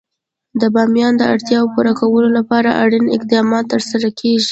د 0.61 0.63
بامیان 0.75 1.13
د 1.17 1.23
اړتیاوو 1.33 1.71
پوره 1.73 1.93
کولو 1.99 2.29
لپاره 2.37 2.69
اړین 2.83 3.05
اقدامات 3.17 3.65
ترسره 3.73 4.09
کېږي. 4.19 4.49